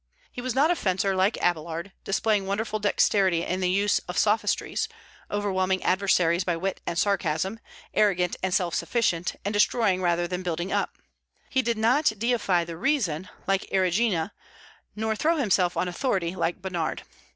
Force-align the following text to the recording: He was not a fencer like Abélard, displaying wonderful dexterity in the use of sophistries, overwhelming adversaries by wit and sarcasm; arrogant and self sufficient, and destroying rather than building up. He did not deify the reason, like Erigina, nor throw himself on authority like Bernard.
He 0.31 0.41
was 0.41 0.55
not 0.55 0.71
a 0.71 0.75
fencer 0.75 1.15
like 1.15 1.35
Abélard, 1.35 1.91
displaying 2.03 2.47
wonderful 2.47 2.79
dexterity 2.79 3.43
in 3.43 3.59
the 3.59 3.69
use 3.69 3.99
of 4.07 4.17
sophistries, 4.17 4.89
overwhelming 5.29 5.83
adversaries 5.83 6.43
by 6.43 6.57
wit 6.57 6.81
and 6.87 6.97
sarcasm; 6.97 7.59
arrogant 7.93 8.35
and 8.41 8.51
self 8.51 8.73
sufficient, 8.73 9.35
and 9.45 9.53
destroying 9.53 10.01
rather 10.01 10.27
than 10.27 10.41
building 10.41 10.71
up. 10.71 10.97
He 11.51 11.61
did 11.61 11.77
not 11.77 12.13
deify 12.17 12.63
the 12.63 12.77
reason, 12.77 13.29
like 13.45 13.69
Erigina, 13.71 14.31
nor 14.95 15.15
throw 15.15 15.37
himself 15.37 15.77
on 15.77 15.87
authority 15.87 16.33
like 16.35 16.63
Bernard. 16.63 17.03